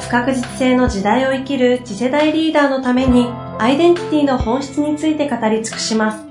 [0.00, 3.26] 不確実性の時代を生きる次世代リーダーのために
[3.58, 6.28] アイデンティティの本質について語り尽くします。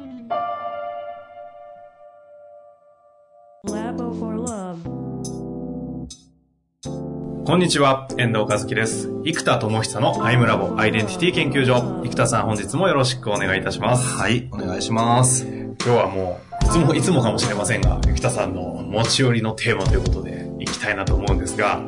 [7.46, 9.10] こんにちは、遠藤和樹です。
[9.24, 12.02] 生田智久のアイムラボアイデンティティ研究所。
[12.04, 14.18] 生田さん、本日もよろしくお願いいたします。
[14.18, 15.46] はい、お願いします。
[15.46, 21.82] 今日はもう、いつも、いつもかもしれませんが、生田さんの持ち寄りのテーマということで、いきたいなと思うんですが、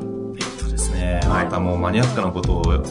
[0.99, 2.84] ね、はい、またもうマニアックなことを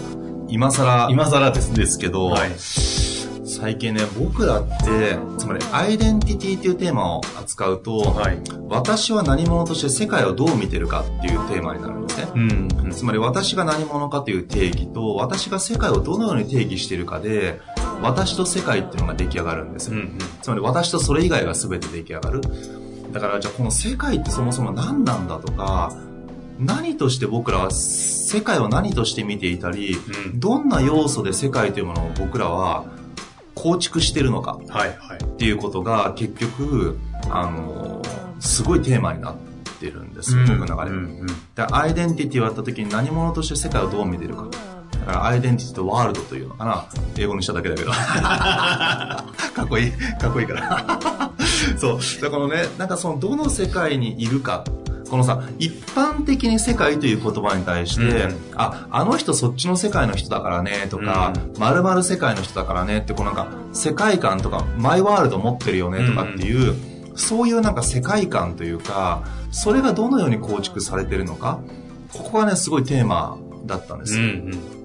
[0.49, 12.38] 今更今更ですですけど、はい、最近ね僕らってつまりアイデンティティっていうテーマを扱うと、はい、私は何者として世界をどう見てるかっていうテーマになるんですね、う
[12.88, 17.60] ん、つまり私が何者かという定義と私が世界をどのように定義しているかで
[18.01, 22.41] 私と世界っていうのが出来上がるんです、うんうん、つまり私とそれ以外が全て出来上がる。
[23.13, 25.93] だからじゃあこの世界ってそもそも何なんだとか
[26.59, 32.87] 何として僕らは世界を何として見ていたり、うん、どんな要素で世界というものを僕らは
[33.54, 36.98] 構築してるのかっていうことが結局
[37.30, 38.02] あの
[38.40, 39.36] すごいテーマになっ
[39.80, 40.90] てるんですよ、うん、僕の中で,、
[41.56, 44.46] でアイデンティティをやった時に何者として世界をどう見てるか。
[45.01, 46.86] だからアイデンティティとワールドというのかな。
[47.16, 47.90] 英語にしただけだけど。
[47.92, 49.24] か
[49.62, 49.92] っこいい。
[49.92, 51.32] かっこいいから。
[51.79, 51.98] そう。
[52.20, 54.64] だからねなんかそのどの世界にいるか
[55.09, 66.72] このさ、一般的に世界という言葉に対して、うん、あ、あの人そっちの世界の人だからね、とか、まるまる世界の人だからねって、こうなんか、世界観とか、マイワールド持ってるよね、とかっていう、
[67.10, 71.60] うん、そういうなんか世界観というか、それがどのように構築されてるのか、
[72.12, 74.18] ここがね、すごいテーマだったんです。
[74.18, 74.78] うんうん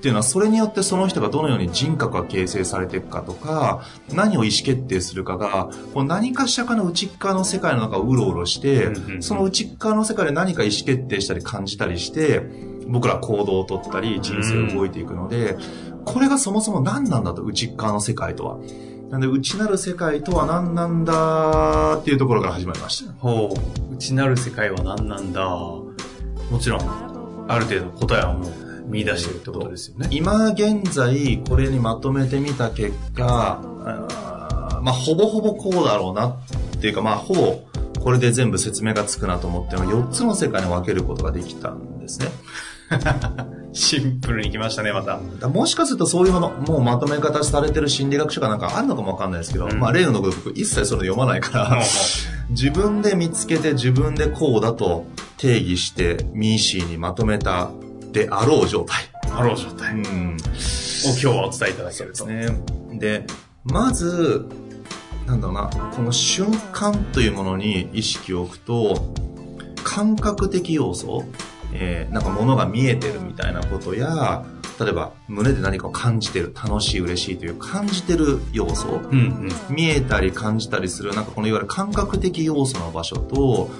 [0.00, 3.84] っていうのはそれによってその人がどのように人格が形成されていくかとか
[4.14, 8.88] 何を意思決定するかがこう何かしらかの内側の世界の中をうろうろして、
[9.20, 12.40] その内側の世界で何か意思決定したり感じたりして
[12.88, 15.58] 僕ら行動をとったり人生を動いていくので、
[16.06, 18.58] これがそもそも何なんだと内側の世界とは。
[19.10, 23.12] なんで、内なる世界とは何なんだっていうところから始まりました。
[23.18, 23.54] ほ
[23.90, 23.94] う。
[23.94, 25.92] 内なる世界は何なんだも
[26.60, 26.80] ちろん、
[27.48, 28.52] ある程度答えはもう
[28.90, 30.08] 見出してるってことですよね。
[30.10, 36.28] 今現在、これにまとめてみた結果、あまあ、ほぼほぼこうだろうな
[36.76, 37.60] っていうか、まあ、ほぼ
[38.00, 42.28] これで全部説明がつくなと思って4つの世界に分けることができたんですね。
[43.72, 45.20] シンプルにきましたね、また。
[45.48, 51.82] もしかするとそういうもの、もうまとめ方されてる心理学書がなんかあるのかもわかんないですけど、うん、まあ例の僕一切それ読まないから
[52.50, 55.04] 自分で見つけて自分でこうだと
[55.36, 57.70] 定義してミーシーにまとめた
[58.12, 59.04] であろう状態。
[59.32, 59.94] あろう状態。
[59.94, 60.36] うん。
[60.36, 62.26] を今日はお伝えいただけると。
[62.26, 62.48] ね。
[62.92, 63.24] で、
[63.64, 64.46] まず、
[65.26, 69.14] なんだろうな、この瞬間というものに意識を置くと、
[69.84, 71.24] 感覚的要素、
[71.72, 74.44] えー、なんか物が見えてるみたいなことや、
[74.78, 83.70] 例えば胸で何かを感じてる、楽しい、嬉しいという感じてる要素、うんうん、見えたり感じたりする、なんかこのいわゆる感覚的要素の場所と、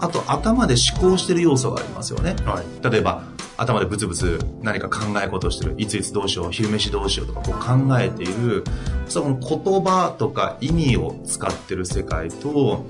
[0.00, 2.36] あと頭で思考してる要素がありますよね。
[2.44, 3.22] はい、例えば、
[3.56, 5.74] 頭でブツブツ何か考え事をしてる。
[5.78, 8.64] いついつどうしよう、昼飯どうしようとかこう考えている、
[9.08, 12.86] その言葉とか意味を使ってる世界と、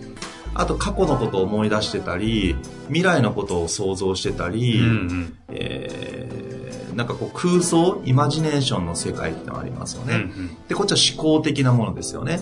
[0.55, 2.57] あと過去のことを思い出してたり、
[2.89, 10.15] 未来のことを想像してたり、うんうん、えー、なんかこう空想、イマジネーションの世界ってのがありますよね。
[10.15, 12.41] うんうん、で、こっちは思考的なものですよね。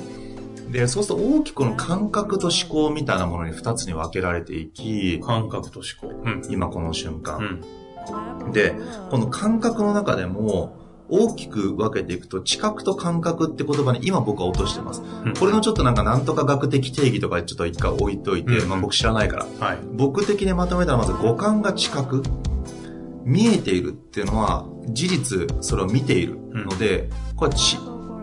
[0.77, 6.21] で、そうすると大きくこの感覚と思考みたいなものに二つに分けられていき、感覚と思考。
[6.23, 7.39] うん、今この瞬間。
[7.39, 7.87] うん
[8.53, 8.73] で、
[9.11, 10.77] この感覚の中でも、
[11.09, 15.03] 大きく分けていくと、知覚と感覚って言葉に今僕は落としてます。
[15.25, 19.47] うん、これのちょっとなんかなんとか学的定義とかちょっと一回置いといて、うん、まあ僕知らないから。
[19.59, 22.23] はい、僕的にまとめたらまず五感が知覚。
[23.25, 27.77] 見えているっていうのは、事実それを見ているので、うん、これは知、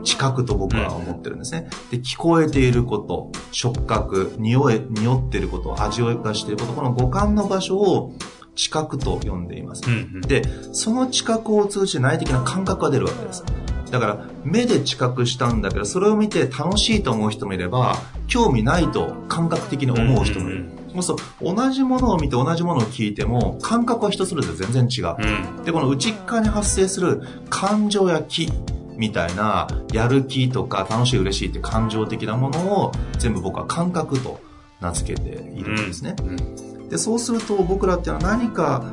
[0.03, 1.69] 知覚と僕は思ってるんですね。
[1.91, 8.13] で、聞こえていること、触覚、匂い、匂っていること、味を出していること、この五感の場所を
[8.55, 9.83] 知覚と呼んでいます。
[9.87, 13.43] うんうん、で、その知覚を通じて内的な感覚が出るわけです。
[13.91, 17.97] だから、目で知覚したんだけど、それを見て楽しいと思う人もいれば、
[18.27, 20.83] 興味ないと感覚的に思う人もいる。
[21.01, 25.15] そう同じものを見て同じものを聞いても感覚は人それぞれ全然違う、
[25.57, 28.51] うん、でこの内側に発生する感情や気
[28.97, 34.39] みたいなやる気とか楽しい嬉しいって感情的なものを全部僕は感覚と
[34.81, 36.29] 名付けているんですね、うん。
[36.29, 38.83] うん、でそうすると僕らっていうのは何か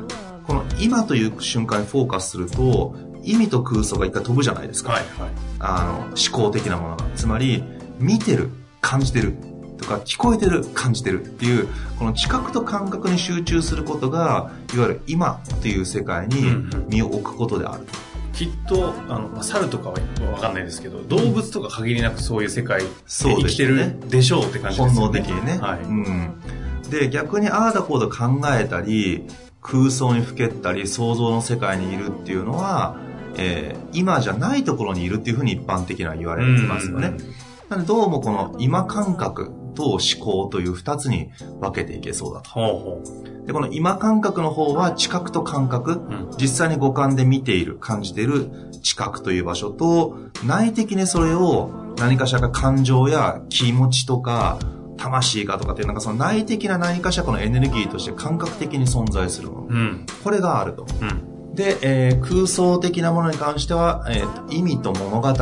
[0.47, 7.05] この今という瞬間にフォーカスすると意味と空想が一回飛ぶじゃないですか、はいはい、あの思考的なものが。
[7.15, 7.63] つまり
[7.99, 8.49] 見てる
[8.81, 9.35] 感じてる
[9.77, 11.67] とか聞こえてる感じてるっていう
[11.97, 16.43] この知覚と感覚に集中することがいわゆる今っていう世界に
[16.87, 18.10] 身を置くことであると。
[18.33, 24.95] きっとあの猿とかは分かんないですけど動物とか限りなくそういう世界で生きてるでしょうって感じですね。
[24.95, 25.57] 本能的にね。
[25.59, 29.27] はい、うん、で逆にああだこうだ考えたり
[29.61, 32.99] 空想にふけったり想像の世界にいるっていうのは、
[33.37, 37.07] えー、今じゃないところにいるっていうふうに一般的には言われてますよね。
[37.09, 42.49] うんうんうんなのでどうもこの今感覚と思考という二つに分けていけそうだと。
[42.49, 48.49] ほうほうでこの今感覚の方は知覚と感覚、うん、実際に五感で見ている、感じている
[48.83, 54.59] 知覚という場所と、内的にそれを何かしらか感情や気持ちとか、
[54.97, 59.67] 魂かとかっていうなんかその内的な何かしらこのエネルギーとして感覚的に存在するもの。
[59.69, 60.85] うん、これがあると。
[61.01, 65.33] うん、で、えー、空想的なものに関しては、えー、意味と物語。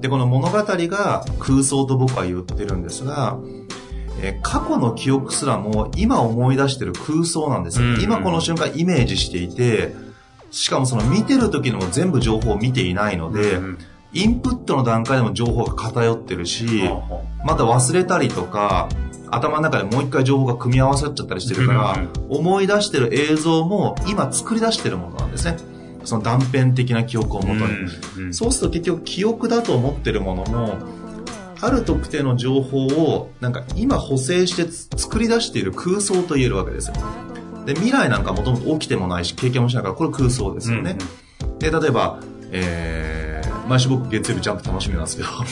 [0.00, 3.38] で、この物語が空想と僕は言ってるんですが、
[4.22, 7.94] えー、過去の記憶すらも今思い出してる空想なんですよ、うん。
[7.94, 9.94] うん、今この瞬間イメージしていて、
[10.50, 13.78] しかもその見てる時にも全部情報を見ていないので、うん、
[14.12, 16.82] インプットの段階でも情報が偏ってるし、
[17.44, 18.88] また忘れたりとか、
[19.30, 25.56] 頭の中でもう一回情報が組み合わさっちゃったりしてるから、思い出してる映像も今作り出してるものなんですね。
[26.04, 30.78] その断片的な記憶をもとに、うそうすると結局記憶だと思ってるものも
[31.60, 36.94] ある特定の情報をなんか今補正して作り出している空想と言えるわけですよ。
[37.66, 40.96] で未来なんかもともと起きてもないし経験もしないからこれ空想ですよね、
[41.42, 42.20] うんうん、で例えば、
[42.50, 43.39] えー
[43.70, 45.28] 毎週僕月曜日ジャンプ楽しみなんですけど、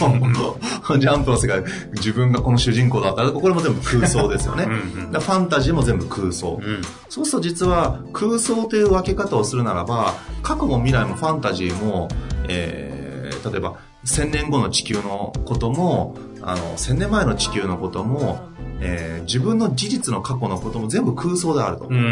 [0.98, 1.62] ジャンプの世界、
[1.92, 4.64] 自分がこの主人公だったら、これも全部空想ですよね。
[4.64, 12.08] うんうん、ファンタジーも全部空想、うん、そうすると実は空想という分け方をするならば、過去も未来もファンタジーも、
[12.48, 13.74] えー、例えば
[14.04, 18.40] 1000年後の地球のことも、あの、1000年前の地球のことも、
[18.80, 21.84] えー、自分の事実の過去のことも全部空想であると。
[21.84, 22.06] うんうんう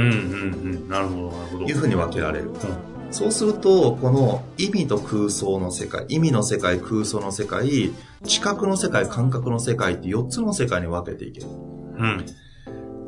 [0.85, 1.65] ん、なるほど、なるほど。
[1.65, 2.51] いうふうに分けられる。
[2.51, 7.91] うんそうすると、この意味と空想の世界、意味の世界、空想の世界、
[8.25, 11.47] 知覚の世界、感覚の世界って4つの世界に分けていける。
[11.47, 12.27] うん。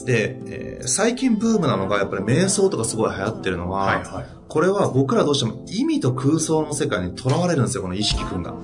[0.07, 8.55] で、えー、最近ブームなのがやっぱり瞑想とかすごい流行ってるのは、はいはい、これは僕らどうしても意味と空想の世界にとらわれるんですよ、この意識くんが。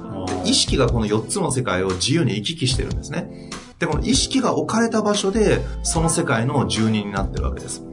[0.47, 3.51] 意識がこの4つの世界を自由に行き来してるんですね。
[3.79, 7.85] で、この意識が置かれた場所で、その世界の住人になってるわけです。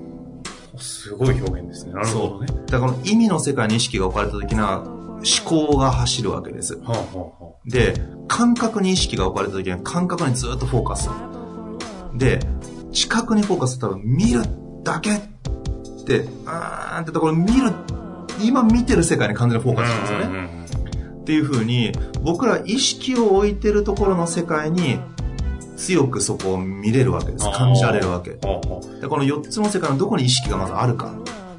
[0.81, 1.93] すごい表現ですね。
[1.93, 2.47] なるほどね。
[2.67, 6.75] だからこの意味の世界に意識が置かれた時な思考が走るわけです。
[6.75, 11.09] はあはあ、で、感覚に意識が置かれた時には感覚にずっとフォーカス。
[12.15, 12.39] で、
[12.91, 14.41] 知覚にフォーカス多分見る
[14.83, 15.19] だけっ
[16.05, 17.71] て、あーんってところ見る、
[18.43, 20.65] 今見てる世界に完全にフォーカスしますよね。
[21.21, 21.91] っていうふうに、
[22.23, 24.99] 僕ら意識を置いてるところの世界に
[25.77, 27.45] 強くそこを見れるわけです。
[27.51, 28.31] 感じられるわけ。
[28.31, 28.81] でこ
[29.17, 31.13] の4つの世界のどこに意識がまずあるか。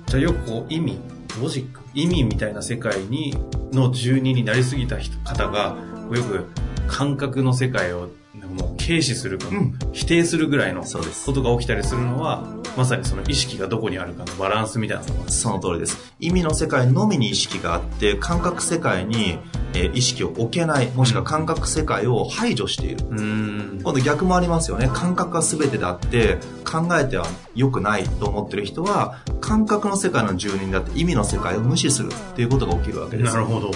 [0.07, 0.99] じゃあよくこう意味、
[1.41, 3.37] ロジック、意味みたいな世界に、
[3.73, 5.77] の住人になりすぎた人方が、
[6.13, 6.47] よく
[6.87, 8.11] 感覚の世界を
[8.53, 16.15] もう軽視するか、うん、否定するぐらいのことが起きたりするのは、まさにその意識がどこにあるかのバランスみたいなのがその通りです。
[16.21, 19.39] 意味の世界のみに意識があって、感覚世界に、
[19.75, 23.07] えー、意識を置けない、もしくは感覚世界を排除している。
[23.11, 24.91] うん、今度逆もありますよね。
[24.93, 33.33] 感覚が全てであって、考えては良くないと思ってる人は、感覚の世界の住人であって意味の世界を無視するっていうことが起きるわけです。
[33.33, 33.71] なるほど。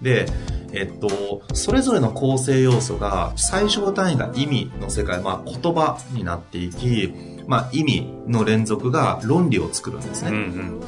[0.00, 0.26] で、
[0.72, 7.12] えっと、それぞれの構成要素が最小単位が意味の世界、まあ、言葉になっていき、
[7.46, 10.30] まあ、意味の連続が論理を作るんですね。
[10.30, 10.80] うん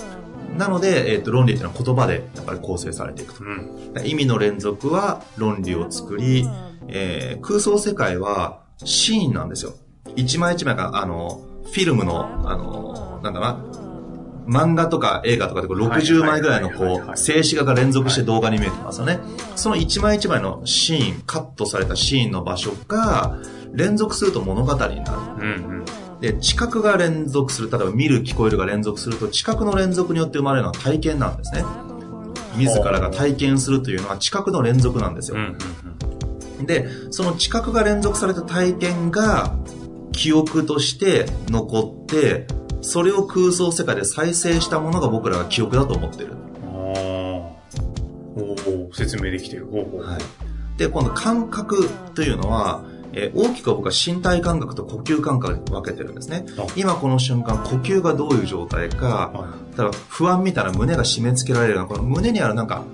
[0.50, 3.44] うん、なので、えっと、論理っていうのは言葉でやっぱり構成されていくと。
[3.44, 6.48] うん、意味の連続は論理を作り、
[6.88, 9.74] えー、空想世界はシーンなんですよ。
[10.16, 13.62] 一枚一枚が、あの、フィルムの、あの、なんだな、
[14.48, 19.20] 漫画とか映画とかでこう60枚ぐらいのこう、静止画が連続して動画に見えてますよね。
[19.56, 23.38] その一枚一枚のシーン、カットされたシーンの場所が、
[23.74, 25.18] 連続すると物語になる。
[25.38, 25.84] うんうん
[26.20, 31.62] で、知覚が連続する、例えば見る、聞こえるが連続すると、知覚の連続によって生まれるのは体験なんですね。
[32.56, 35.36] 自らが体験するというのは知覚の連続なんですよ。
[36.66, 39.54] で、その知覚が連続された体験が、
[40.10, 42.48] 記憶として残って、
[42.80, 46.34] それを空想世界で再生したものが僕らが記憶だと思ってる。
[46.64, 47.58] ああ。
[48.36, 49.66] お説明できてる。
[49.66, 50.20] ほうほうはい。
[50.78, 56.46] で、今度感覚というのは、えー、大きく僕は身体感覚と呼吸感覚に分けてるんですね。
[56.76, 62.84] 今この瞬間、呼吸がどういう状態か、ただ不安みたいな胸が締め付けられるような、この胸にあるなんか、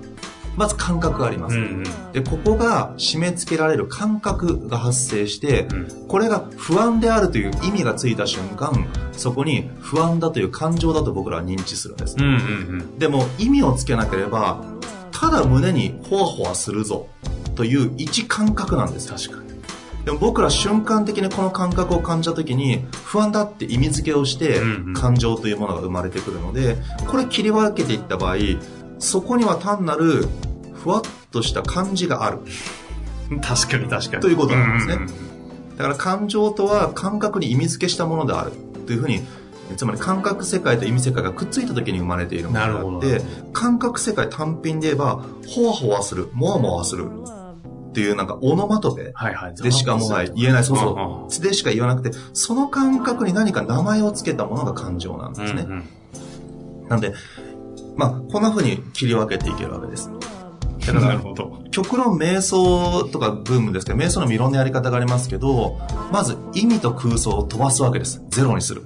[0.56, 12.36] まず感覚があります、うんうん、でここが締め付けられる感覚が発生して、うん、これが不安であるという意味がついた瞬間そこに不安だという感情だと僕らは認知するんです、うんうんう
[12.82, 14.64] ん、でも意味をつけなければ
[15.10, 17.08] ただ胸にほわほわするぞ
[17.54, 19.54] という一感覚なんです確かに。
[20.04, 24.60] でも僕ら瞬間的にこの感覚を感じた時に不安だって意味付けをして
[24.94, 28.36] 感情というものが生まれてくるのでこれ切り分けていった場合
[29.04, 30.26] そこには単なる
[30.72, 32.38] ふわっとした感じがある。
[33.42, 34.22] 確かに確かに。
[34.22, 35.06] ということなんですね、
[35.76, 38.52] だから感情とは感覚に意味付けしたものである。
[38.86, 39.22] というふうに
[39.76, 43.22] つまり感覚世界と意味世界がくっついた時に生まれているものがあって
[43.54, 47.08] 感覚世界単品で言えばほわほわするもわもわする。
[47.90, 49.14] っていうなんかオノマトペ
[49.62, 55.62] でしかもない、言えない、そうそう、でしか言わなくて、その感覚に何か名前を付けたものが感情なんですね。
[55.62, 55.72] うん
[56.82, 57.14] うん、なんで、
[57.96, 60.10] まあ、こんな風に切り分けていけるわけです。
[60.86, 61.20] だから、
[61.70, 65.78] 極論瞑想とかブームですけど、瞑想のいろんなやり方がありますけど、
[66.12, 68.22] まず意味と空想を飛ばすわけです。
[68.28, 68.82] ゼロにする。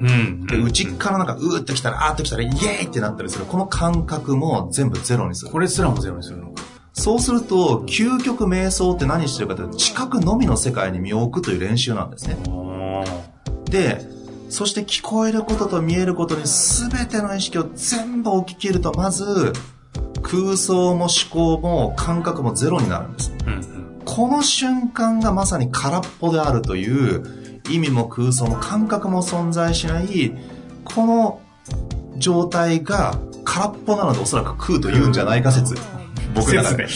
[0.00, 2.52] うん、で、内からなんか、うーってきたら、あーってきたら、イエー
[2.84, 3.44] イってなったりする。
[3.46, 5.50] この感覚も全部ゼロにする。
[5.50, 6.62] これすらもゼロにするのか。
[6.92, 12.36] そうすると、究極瞑想って何してるかというと、知覚のみの世界に身を置くという練習なんですね。
[13.70, 14.17] で、
[14.48, 19.52] そして聞こえることと見えることに全ての意識を全部置き切ると、まず、
[20.22, 23.32] 空想も思考も感覚もゼロになるんです。
[23.46, 27.22] うんうん、この瞬間がまさに空っぽであるという、
[27.70, 30.34] 意味も空想も感覚も存在しない、
[30.84, 31.40] この
[32.16, 35.74] 状態が空っぽなのでおそらく空と言うんじゃないか説。
[36.34, 36.86] 僕らで。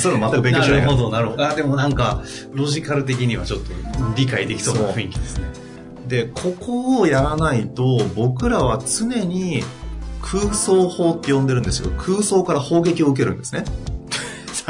[0.00, 1.46] それも全く勉強しないなるほど、なるほど。
[1.46, 3.72] あ、でもなんか、ロジカル的にはちょっと
[4.16, 5.67] 理解できそうな雰囲気ですね。
[6.08, 9.62] で、ここをやらないと、僕らは常に
[10.22, 11.94] 空想法って呼んでるんですけど。
[11.96, 13.64] 空想から砲撃を受けるんですね。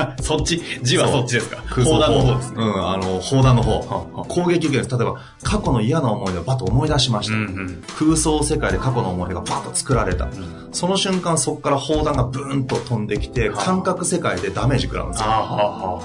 [0.23, 1.59] そっち、字はそっちですか？
[1.69, 2.57] 砲弾の方ですね。
[2.59, 3.81] うん、あの、砲弾の方。
[4.28, 7.35] 攻撃受ける例えば、過去の嫌な思い出をバッと思い出しました。
[7.35, 10.26] うんうん、空想世界で過去の思い出がバッと作られた。
[10.26, 15.26] うん、その瞬間、そこから砲弾がブーンと飛んできて、感覚世界でダメージ食らうんですよ。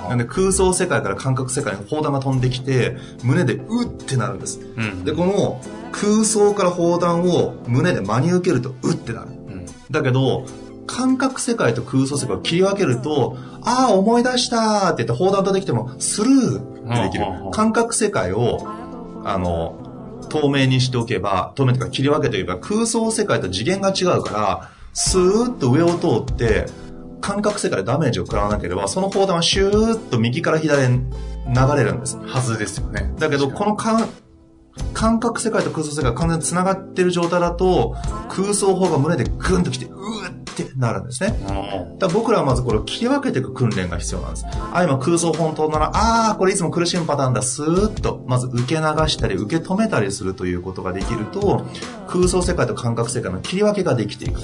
[0.09, 4.59] なんで空想世界から感覚世界に砲弾が飛んできて、胸でうってなるんです。
[4.77, 9.27] うん、で、この空想から砲弾を胸で真に受けるとうってなる。
[9.91, 10.45] だけど、
[10.85, 17.25] 感覚世界と空想世界を切り分けると、ああ、思い出したって言って砲弾とできても、スルーってできる。
[17.51, 18.59] 感覚世界を、
[19.23, 19.75] あの、
[20.29, 26.65] 透明にしておけば、透明というか切り分けておけば、空想世界と次元が違うから、スーッと上を通って、
[27.21, 30.99] 感覚世界でダメージを食らわなければ、その砲弾はシューッと右から左に
[31.47, 32.17] 流れるんです。
[32.17, 33.13] はずですよね。
[33.17, 34.09] だけど、この感
[34.93, 37.95] 感覚世界と空想世界が完全に繋がってる状態だと、
[38.29, 41.35] 空想法が胸でグンと来て、うーってなるんですね。
[41.97, 44.45] だ僕らはまずこれを切り分けていく訓練が必要なんです。
[44.71, 51.65] あ、今空想本当なら、ああ、これいつも苦しむパターンだ、スーッと、まず受け流したり、受け止めたりするということができると、
[52.07, 54.41] 空想世界と感覚世界の切り分けができていく。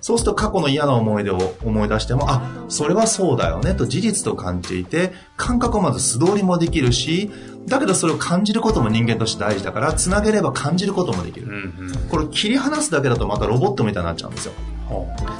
[0.00, 7.30] そうすると過去の嫌な思い出を思い出しても、あ、それはそうだよね、と事実と感じていて、感覚をまず素通りもできるし、
[7.66, 11.46] だけどそれを感じることも人間として大事だから、つなげれば感じることもできる。
[11.46, 14.52] うんうん、これ切り離すだけだとまたロボットみたいになっちゃうんですよ。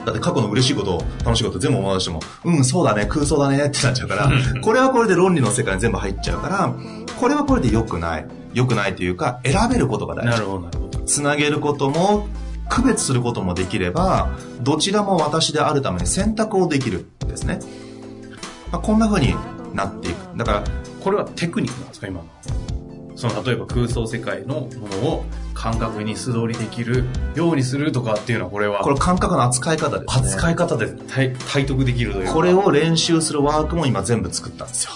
[0.05, 4.31] だって過去の嬉しいこと、楽しいこと全部思い出しても、うん、そうだね、空想だねってなっちゃうから、
[4.61, 6.75] これはこれで論理の世界に全部入っちゃうから、
[7.19, 8.27] これはこれで良くない。
[8.55, 10.31] 良くないというか、選べることが大事。
[10.31, 10.99] なるほど、なるほど。
[11.01, 12.29] つなげることも、
[12.69, 14.31] 区別することもできれば、
[14.63, 17.59] どちらも私であるために選択をできるんですね。
[18.71, 19.35] まあ、こんな風に
[19.75, 20.37] なっていく。
[20.37, 20.65] だから、
[21.03, 22.27] これはテクニックなんですか、今の。
[23.17, 27.05] その、例えば空想世界のものを感覚に素通りできる
[27.35, 28.81] ようにするとかっていうのは、これは。
[28.81, 30.27] これ感覚の扱い方です、ね。
[30.29, 34.93] 扱い方で体体得できるというこれを練習するワークも今全部作ったんですよ。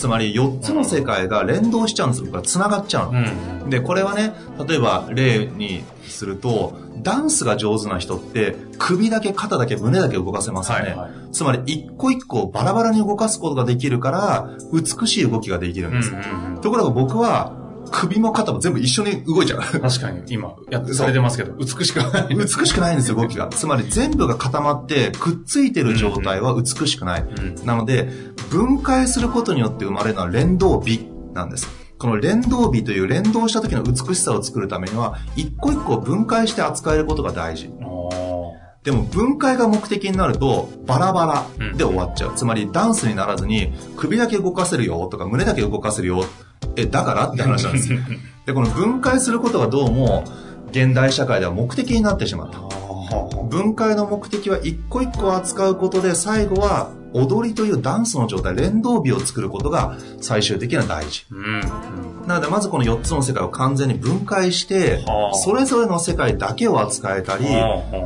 [0.00, 2.30] つまり4つの世界が連動しちゃうんですよ。
[2.30, 4.32] から繋がっちゃうの、うん、で、これはね、
[4.66, 10.90] 例えば例にすると、ダンスが上手な人って首だけ肩だけ胸だけ動かせますよね。
[10.90, 16.10] はいはい、つまり一個一個バラバラに動かすことができるから美しい動きができるんです。
[16.10, 17.59] うんうんうん、ところが僕は
[17.90, 19.60] 首も肩も全部一緒に動いちゃう。
[19.60, 22.34] 確かに、今、やってされてますけど、美しくない。
[22.34, 23.48] 美しくないんですよ、動きが。
[23.48, 27.22] つまり全部が固まって、くっついてる状態は美しくない。
[27.22, 28.08] うんうん、なので、
[28.50, 31.68] 分解することによって生まれるのは連動美なんです。
[31.98, 37.70] この連動美という連動した時の美しさを作るためには、一個一個分解して扱えることが大事。
[38.82, 42.30] でも分解が目的になるとバラバラで終わっちゃう。
[42.30, 46.24] うん、つまりダンスにならずに首だけ動かせるよとか胸だけ動かせるよ。
[46.76, 47.26] え、だから？
[47.28, 47.88] って話なんです。
[48.46, 50.24] で、この分解することがどうも
[50.70, 52.58] 現代社会では目的になってしまった。
[53.48, 61.26] 分解の目的は一個一個扱うことで最後は踊りというダンスの状態、連動美を作ることが最終的には大事。
[61.32, 61.60] うん、
[62.28, 65.04] なのでまずこの4つの世界を完全に分解して、
[65.42, 67.46] それぞれの世界だけを扱えたり、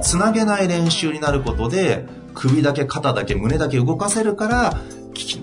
[0.03, 4.81] つなげない練習になることで、首だけ肩だけ胸だけ動かせるから、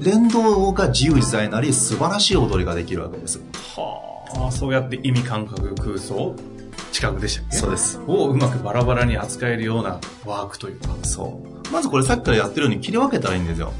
[0.01, 3.41] 連動が自由自在になり素晴らしい踊りができるわけです。
[3.75, 6.35] はあ、そうやって意味感覚空想？
[6.91, 7.55] 近くでしたっけ？
[7.57, 7.99] そうです。
[8.05, 10.89] をうまくバラバラに扱えるようなワークというか。
[11.03, 11.71] そう。
[11.71, 13.71] まずこれさっきからやってるように切り分けたらいいんですよ。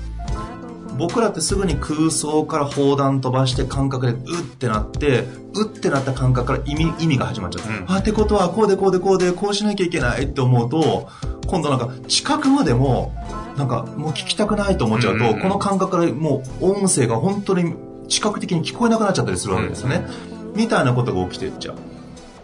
[0.98, 7.70] 僕らってすぐに空想から砲弾飛ばして感覚でうってなって、うってなった感覚から意味意味が始まっちゃった。
[7.70, 11.10] うん、あ、ってことはこうでこうでこうでこうしなきゃいけないって思うと、
[11.48, 13.14] 今度なんか近くまでも、
[13.58, 17.76] なんかもう聞きたくないと思っちゃうと、うんうん、この感覚からもう音声が本当に
[18.08, 20.06] 視覚的に聞こえなくなっちゃったりするわけですよね。
[20.32, 21.76] うんうん、みたいなことが起きていっちゃう。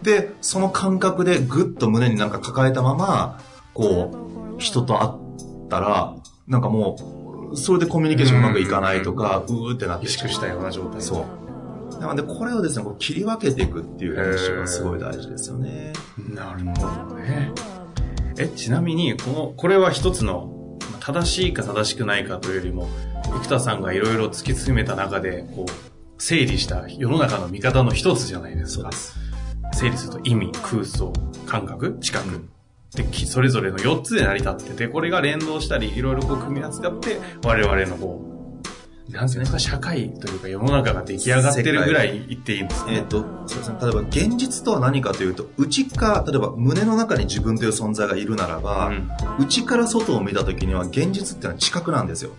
[0.02, 3.40] で、その感覚でぐっと胸になんか抱えたまま、
[3.74, 6.14] こう、人と会ったら、
[6.46, 7.17] なんかもう、
[7.54, 10.06] それでコミュニケーションうまくいかないとか、うーってなって。
[10.06, 11.00] 萎縮したような状態。
[11.00, 11.26] そ
[11.96, 12.00] う。
[12.00, 15.92] なので、これをですね、こう切り分けていくっていう練習がすごい大事ですよね。
[16.16, 17.52] なるほどね。
[18.38, 22.88] え、ちなみに、この、これは一つの、正しいか正しくないかというよりも、
[23.42, 28.90] 生田さんがいろいろ突き詰めた中で、こう、整理した世の中の見方の一つじゃないですか。
[29.72, 31.12] 整理すると意味、空想、
[31.46, 32.48] 感覚、知覚。
[32.94, 43.78] で、それぞれの4つで成り立ってて、これが連動したり、いろいろこう組み合わせてって、我々のこう、なんていうか、社会というか世の中が出来上がってるぐらい言っていいんですか、えっ、と、そうですね。
[43.80, 52.32] 例えば現実とは何かというと、内か、例えば胸の中に自分という存在がいるならば、うん、内から外を見た時には現実っていうのは知覚なんですよ。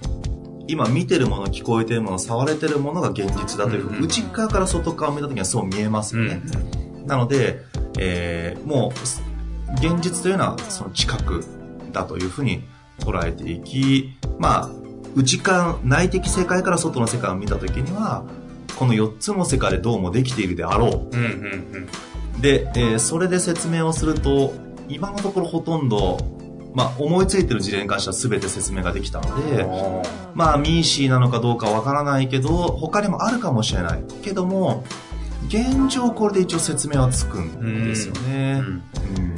[0.67, 6.41] 今見てるもの、聞こえてるもの、触れてるものが現実だという、うんうん、内側から外側を見た時にはそう見えますよね。
[6.73, 7.63] うんなので、
[7.97, 9.28] えー、もう、
[9.75, 11.43] 現実というのはその知覚
[11.91, 12.63] だというふうに
[12.99, 14.69] 捉えていき、まあ、
[15.15, 18.23] 内から内的世界から外の世界を見たときには、
[18.77, 21.17] この4つの世界でどうもできているであろう。
[21.17, 21.87] うんうん
[22.35, 24.53] うん、で、えー、それで説明をすると、
[24.87, 26.17] 今のところほとんど、
[26.73, 29.65] まあ、思いついてる事例に関しては全て説明ができたので、
[30.35, 34.03] まあ、ミーシーなのかどうかわからないけど、他にもあるかもしれない。
[34.21, 34.83] けども、
[35.47, 38.61] 現状これで一応説明はつくんですよね。
[39.17, 39.28] うん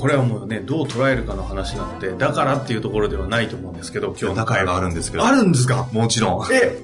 [0.00, 5.26] これはもうね、どう捉えるかの話なので、だからっていうところではないと思うんですけど、今日だからがあるんですけど。
[5.26, 5.88] あるんですか？
[5.92, 6.52] もちろん。
[6.52, 6.78] え、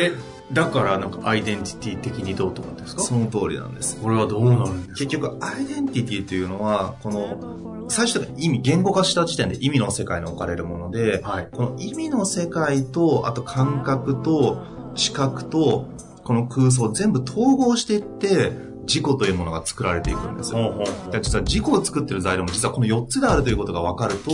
[0.00, 0.12] え、
[0.52, 3.02] だからなんかアイデンティティ的にどうとかですか？
[3.02, 3.96] その通りなんです。
[4.00, 4.94] これはどうなるんですか？
[4.94, 15.88] 結局、アイデンティティというのは、この、最初から意味、言語化した時点で意味の世界に置かれるもので、はい、この意味の世界と、あと感覚と、視覚と、
[16.24, 18.52] この空想を全部統合していって、
[18.86, 20.84] 自己というものが作られていくんですよ。
[21.22, 24.30] 実は自己を作ってる材料も実はこの4つであるということが分かると、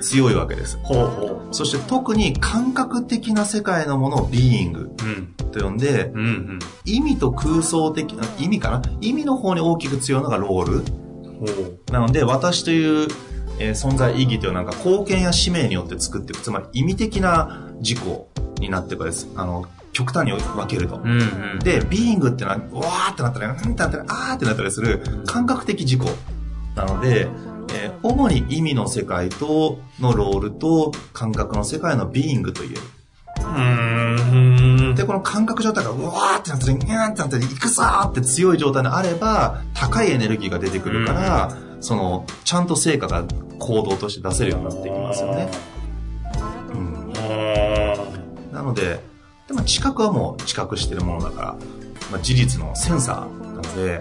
[0.00, 0.78] 強いわけです。
[0.82, 4.90] ほうほうそして特に感覚的な世界のものをビーイング
[5.52, 8.82] と呼んで、うんうんうん、意味と空想的な、意味かな？
[9.00, 10.84] 意味の方に大きく強いのがロール。
[11.92, 13.08] なので私という、
[13.58, 17.98] えー、存在意義というなんか貢献や使命によって作っていく、つまり意味的な自己
[18.58, 19.28] になっていくです。
[19.36, 21.00] あの、極端に分けると。
[21.02, 26.00] うんうん、で、ビーイングってのは、わーってなったり、うんってなったり、あーってなったりする感覚的自己
[26.76, 27.28] なので、
[27.72, 32.78] えー、主に意味の世界とのロールと感覚の世界のビーイングという。
[33.42, 43.24] うんで、この感覚状態が、うわーってなったり、にゃーってなったり、行くぞーって強い状態であれば、高いエネルギーが出てくるから、その、ちゃんと成果が
[43.58, 45.50] 行動として出せるようになっていきますよね。
[46.74, 48.52] うん。
[48.52, 49.00] なので、
[49.50, 51.56] でも知覚はもう知覚してるものだから、
[52.12, 54.00] まあ、事実のセンサーなので、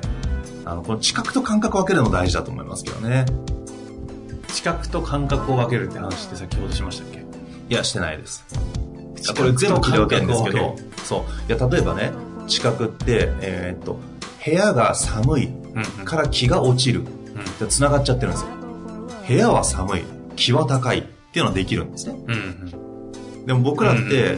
[0.64, 3.26] あの、この知覚と感覚を分けるの大事だと思いますけどね。
[4.50, 7.26] 知覚と感覚を分けるって話って先ほどしましたっけ？
[7.68, 8.46] いや、してないです。
[9.36, 11.52] これ全部聞いて分けるんですけど、そう。
[11.52, 12.12] いや、例えばね、
[12.46, 14.00] 知覚って、えー、っと、
[14.46, 15.50] 部屋が寒い
[16.06, 17.02] から気が落ちる。
[17.60, 18.50] うん、繋がっちゃってるんですよ。
[19.28, 20.04] 部屋は寒い、
[20.36, 22.20] 気は高いっていうのはできるんですね。
[22.28, 24.38] うん、でも僕らって、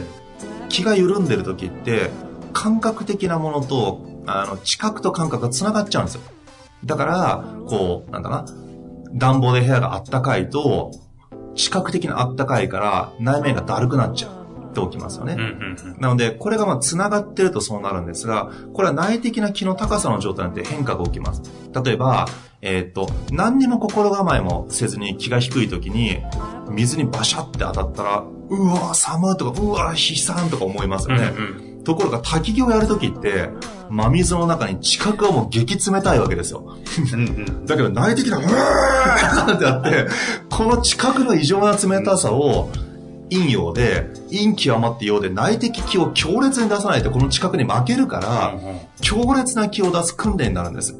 [0.72, 2.10] 気が緩んでる時って、
[2.52, 6.22] 感覚的なものと、あの、知覚と感覚が繋がっちゃうんですよ。
[6.84, 8.44] だから、こう、なんだな、
[9.14, 10.90] 暖房で部屋があったかいと、
[11.54, 14.42] 視覚的にあったかいから内面がだるくなっちゃう。
[14.72, 15.36] っておきますよね。
[15.98, 21.42] なので、これがまあ繋がってるとそうなるんですが、これは内的な気の高さの状態によって変化が起きます。
[21.84, 22.26] 例えば、
[22.62, 26.22] えっ、ー、と、何にも心構えもせずに気が低い時に、
[26.72, 31.32] 水にバシャって当たったら、うわ寒いとか、うわ悲惨とか思いますよね。
[31.36, 33.50] うんうん、ところが滝行やるときって、
[33.88, 36.76] 真水の中に地殻はもう激冷たいわけですよ。
[37.66, 40.06] だけど内的な、うーってあって、
[40.50, 42.70] この地殻の異常な冷たさを、
[43.30, 48.54] 陰陽で、陰極まって陽で内的気を強烈に出さないとこの地殻に負けるから、
[49.00, 50.94] 強烈な気を出す訓練になるんです。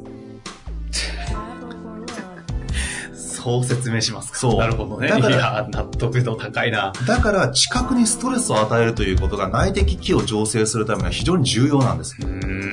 [3.42, 4.38] そう説明しますか。
[4.38, 4.58] そう。
[4.58, 5.08] なるほどね。
[5.08, 6.92] だから、納得度高いな。
[7.06, 12.16] だから、知覚にストレスを与えるということが内的気を醸成するためには非常に重要なんです。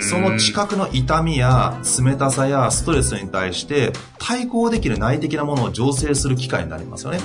[0.01, 7.19] その知覚の痛みや冷たさやストレスに対して対抗できる内的なものを醸成する機会になりますよね。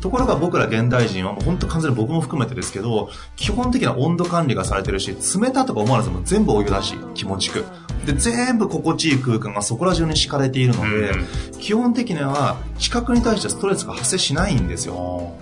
[0.00, 7.64] ところが僕ら現代人はもう本当完全に僕も含めてですけど、基本的な温度管理がされてるし、冷たとか思わずも全部お湯だし、気持ちく。
[8.06, 11.12] で、全部心地いい空間がそこら中に敷かれているので、
[11.60, 15.32] 基本的には知覚に対してストレスが発生しないんですよ。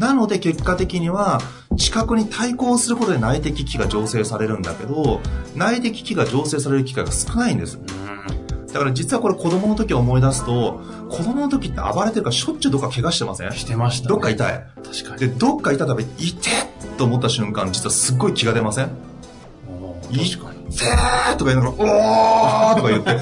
[0.00, 1.40] なので結果的には
[1.76, 5.20] 知覚に対抗することで内的気が醸成されるんだけど、
[5.54, 7.78] 内的気が醸成される機会が少ないんです。
[8.72, 13.52] だから実はこれ子供の時思い出すと、子供の時って暴れてるからしょっちゅうどっか怪我してません？
[13.52, 14.66] してました、ね、どっか痛い。
[14.84, 15.20] 確かに。
[15.20, 16.50] で、どっか痛いため、痛
[16.98, 18.90] と思った瞬間、実はすっごい気が出ません？
[20.12, 20.52] 確か？
[20.52, 20.55] に。
[20.70, 23.16] せーとか言いながら、おーとか言って、お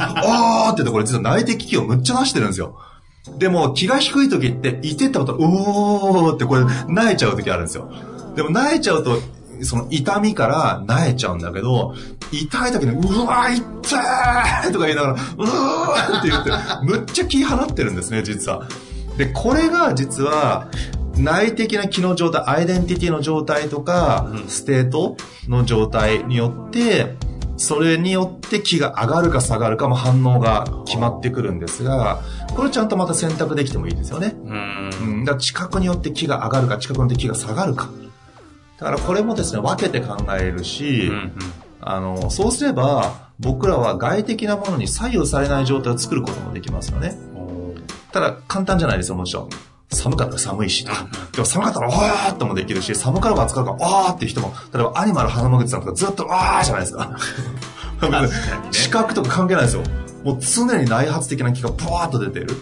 [0.69, 2.79] ーってところ実は内的気をむっちゃ出してるんですよ。
[3.39, 7.91] でも気が低い時って、いてったこと、おーってこれ、泣いちゃう時あるんですよ。
[8.35, 9.19] でも泣いちゃうと、
[9.63, 11.95] その痛みから萎えちゃうんだけど、
[12.33, 16.51] 痛い時に、うわー、痛ーとか言いながら、うわーって言って、
[16.85, 18.67] むっちゃ気放ってるんですね、実は。
[19.17, 20.69] で、これが実は、
[21.17, 25.17] 内的な気の状態、アイデンティティの状態とか、うん、ステート
[25.49, 27.15] の状態によって、
[27.57, 32.21] それによって気が上がるか下がるかも反応が決まってくるんですが、
[32.55, 34.35] これちゃんとまた選択できてもいいですよね。
[34.45, 34.91] うん。
[35.03, 37.91] うん、だから近くによって気が上がるか、近くによって気が下がるか。
[38.79, 41.33] だからこれもですね、分けて考えるし、うんうん、
[41.81, 47.17] あの、そうすれば、僕らは外的なものに左右されない状態を作ることもできますよね。
[48.13, 49.51] ただ、簡単じゃないですよ、もちろん。
[49.91, 50.85] 寒かったら寒いし。
[50.85, 50.91] で
[51.39, 57.17] も寒かったらわーっともできるし、寒かろうが暑かろうがわーっていう人も、例えばアニマル花間口さんとかずっとわーじゃないですか。
[58.73, 59.83] 視覚とか関係ないですよ。
[60.25, 62.57] もう常に内発的な気がブワーッと出てる。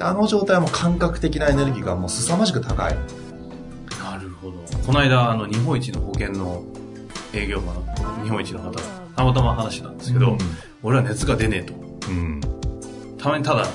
[0.00, 2.96] あの状態はもう感覚的なエネルギーがもう凄まじく高い。
[4.02, 4.54] なるほど。
[4.86, 6.62] この間、あの、日本一の保険の
[7.34, 8.72] 営業マン、日本一の方、
[9.14, 10.38] たまたま話なんですけど、うん、
[10.82, 11.74] 俺は熱が出ねえと。
[12.08, 12.40] うん。
[13.18, 13.66] たまにただ、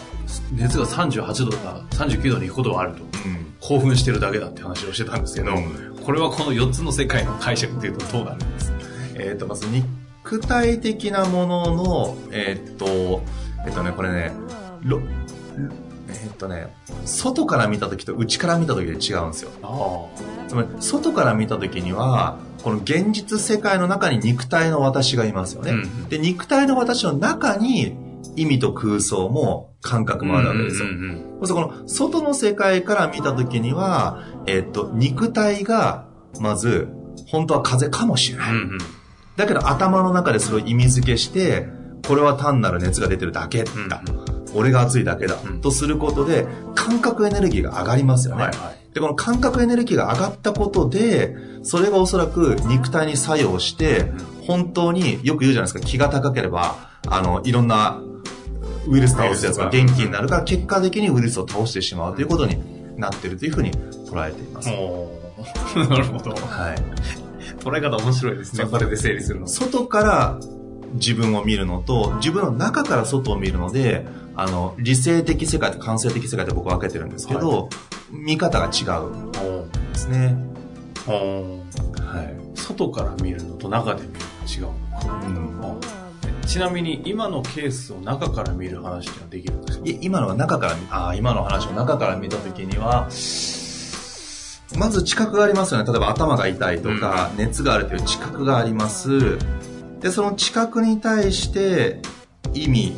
[0.52, 3.10] 熱が38度とか39度に行くことがあると、うん、
[3.60, 8.74] 興奮してるだけだって話をしてたんですけど、うん、これはこの4つの世界の解釈っていうとどうなるんです？
[9.16, 13.24] えっ、と、まず肉体的なものの、えっ、ー、と、
[13.66, 14.34] えっ、とね、これね、
[16.10, 16.68] えっ、とね、
[17.06, 19.52] 外から見た時と内から見た時で違うんですよ。
[20.48, 25.72] つまり、外から見た時には、この現実世界の中に肉体の私がいますよね。
[25.72, 27.96] うん、で、肉体の私の中に
[28.36, 30.88] 意味と空想も感覚もあるわけですよ。
[31.40, 36.08] この外の世界から見たときには、えっと、肉体が、
[36.40, 36.88] まず、
[37.28, 38.52] 本当は風かもしれない。
[38.52, 38.78] うんうん、
[39.36, 41.68] だけど頭の中でそれを意味付けして、
[42.08, 44.04] これは単なる熱が出てるだけだ。
[44.08, 45.36] うん俺が熱いだけだ。
[45.62, 48.44] とすることで、感覚エネルギーが上がりますよね。
[48.44, 54.12] はいはい、で、この感覚エネルギーが上がったことで、それがおそらく肉体に作用して、
[54.48, 56.76] 本当によく言うじゃないですか、気が高ければ、
[57.08, 58.02] あの、いろんな
[58.88, 62.58] ウイルス倒すやつが元気になるから、結果的にウイルスを倒してしまうということに
[62.98, 64.70] なっているというふうに捉えています。
[65.90, 66.32] なるほど。
[66.32, 66.76] はい。
[67.60, 68.66] 捉え方面白いですね。
[68.66, 69.48] これで整理するの。
[69.48, 70.40] 外から
[70.94, 77.70] 自分を見るのと、自分の中から外を見るので、あの、理性的世界と感性的世界で僕分けてるんですけど、はい、
[78.12, 79.32] 見方が違うん
[79.92, 80.36] ですね。
[81.06, 82.58] はい。
[82.58, 84.20] 外から見るのと中で見る
[84.62, 84.74] の違う。
[85.28, 85.95] うん
[86.48, 89.86] ちなみに今のケースを中から見る話ってのはできるんですか？
[89.86, 93.10] 今のは中から見、ああ、今の話を中から見たときには、
[94.78, 95.92] まず知覚がありますよね。
[95.92, 99.38] 例えば頭が痛いとか、うん、熱があるという知覚があります。
[100.00, 102.02] で、その知覚に対して
[102.54, 102.96] 意味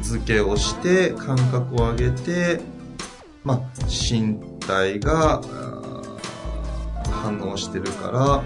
[0.00, 2.60] 付けをして、感覚を上げて、
[3.42, 5.42] まあ、身体が
[7.10, 8.42] 反応してるから、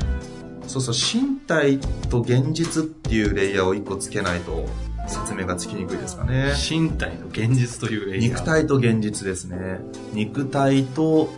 [0.68, 1.78] そうそう、身体
[2.08, 4.66] と現実っていうレイヤーを一個つけないと
[5.08, 6.52] 説明がつきにくいですかね。
[6.70, 9.80] 身体と現実というレイヤー肉体と現実ですね。
[10.12, 11.30] 肉体と、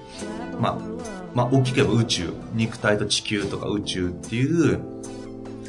[0.61, 0.79] まあ、
[1.35, 4.81] まあ、大きければ宇宙、肉体と地球とか宇宙っていう、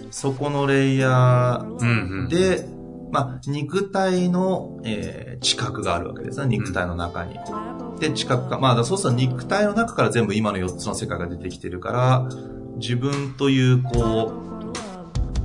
[0.09, 2.65] そこのレイヤーで、
[3.11, 7.35] まあ、肉体の、えー、知覚があるわけですね、肉体の中に。
[7.99, 12.29] で、知覚が、まあ、そうすると肉体の中から全部今の4つの世界が出てきてるから、
[12.81, 14.33] 自分という、こ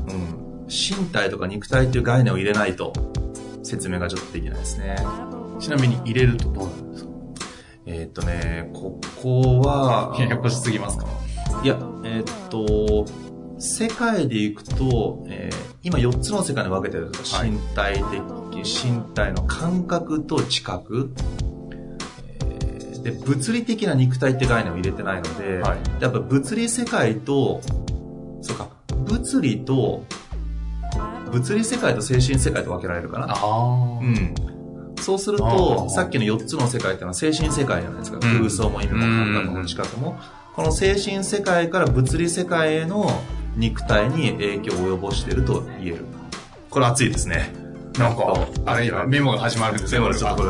[0.08, 2.92] う、うん、身体とか肉体という概念を入れないと、
[3.62, 4.96] 説明がちょっとできないですね。
[5.60, 7.10] ちなみに入れるとどうなるんですか？
[7.86, 11.06] えーっとね、ここは、ややこしすぎますか？
[11.62, 13.06] いや、えーっと、
[13.58, 17.38] 世界でいくと、えー今4つの世界に分けてるんですよ。
[17.38, 17.50] はい。
[17.52, 18.02] 身体的、
[18.64, 21.45] 身体の感覚と知覚、えー
[23.06, 27.60] で、物理的な肉体って概念を入れてないので、はいやっぱ物理世界と、
[28.42, 28.68] そうか、
[29.06, 30.04] 物理と、
[31.30, 33.26] 物理世界と精神世界と分けられるかな。
[33.30, 33.98] ああ。
[34.00, 34.34] うん。
[35.00, 38.18] そうするあと、ーさっきの4つの世界っていうのは精神世界じゃないですか。
[38.20, 40.18] うん空想も意味も感覚も知覚も。
[40.54, 43.08] この精神世界から物理世界への
[43.56, 46.06] 肉体に影響を及ぼしていると言える。
[46.70, 47.54] これ熱いですね。
[47.98, 48.34] なんか、
[48.66, 50.00] あれ、メモが始まるんですよ。
[50.00, 50.48] メモでちょっとこ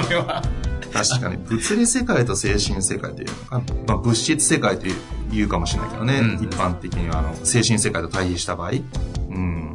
[0.00, 0.42] れこれは。
[0.94, 4.94] 確かに、物理世界と精神世界というのか、まあ、物質世界という
[5.32, 6.44] 言うかもしれないけどね、うん。
[6.44, 8.70] 一般的にはあの精神世界と対比した場合。
[9.30, 9.74] うん。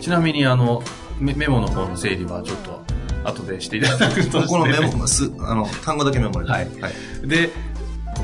[0.00, 0.82] ちなみに、あの、
[1.20, 2.82] メメモの方の整理はちょっと、
[3.24, 6.48] 後でしていただくとこのメモ、すあの、単語だけメモに。
[6.48, 6.68] はい。
[7.24, 7.50] で、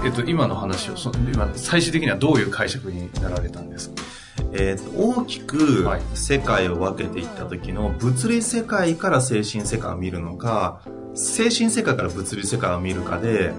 [0.05, 4.03] えっと、今の話を、そ今、最終的にはどういう解釈になられたんですか？
[4.57, 6.03] えーと大きくはい。
[6.15, 10.81] 世界を分けていった時の物理世界から精神世界を見るのか
[11.15, 13.53] 精神世界から物理世界を見るかで、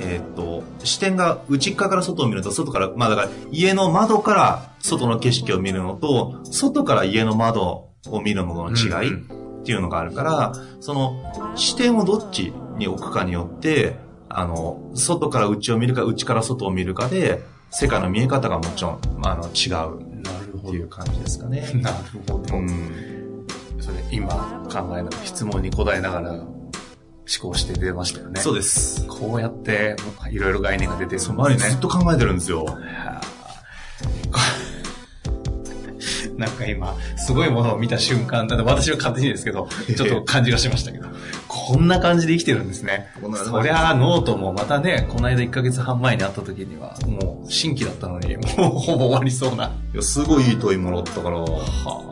[0.00, 9.14] えー、と視点が内側から外を見ると外からまあだから家の窓から外の景色を見るのと外から家の窓を見るものの違い
[9.62, 13.94] っていうのがあるから、その視点をどっちに置くかによって
[14.28, 20.00] あの外から内を見るか内から外を見るかで世界の見え方がもちろんあの違う
[20.58, 21.70] っていう感じですかね。
[21.80, 21.96] なる
[22.28, 22.56] ほど。
[22.56, 23.21] うん。
[23.82, 24.28] それ、今
[24.72, 26.46] 考えながら、質問に答えながら、思
[27.40, 28.40] 考して出ましたよね。
[28.40, 29.06] そうです。
[29.08, 29.96] こうやって、
[30.30, 31.80] いろいろ概念が出てそう、周りねずっ。
[31.80, 32.64] と考えてるんですよ。
[36.38, 41.08] なんか今、すごいものを見た瞬間、だって私は勝手にですけど、ちょっと感じがしましたけど、
[41.46, 43.08] こんな感じで生きてるんですね。
[43.44, 49.72] そりゃあノートもまたね、この間1ヶ月半前に会った時には、もう新規だったのに、もうほぼ終わりそうな。
[49.92, 51.38] いや、すごいいい問いもらったから。
[51.38, 52.11] ははあ、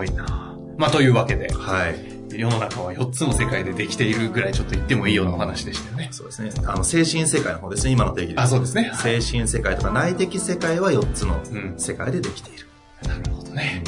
[0.00, 0.56] ごいな。
[0.78, 2.20] まあというわけで、い。
[2.32, 6.08] 世の中は4つの世界でできているぐらいちょっと言ってもいいようなお話でしたよね。
[6.12, 6.50] そうですね。
[6.64, 8.40] あの、精神世界の方ですね、今の定義です。
[8.40, 8.92] あ、そうですね。
[8.94, 12.66] 精神世界とか内的世界は4つのうん世界でできている。
[13.06, 13.82] なるほどね。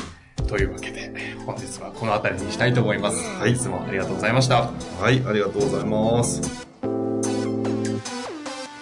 [0.49, 1.13] というわけで、
[1.47, 3.25] 本日はこの辺りにしたいと思います。
[3.39, 4.71] はいいつもありがとうございました。
[5.01, 6.72] はい、ありがとうございます。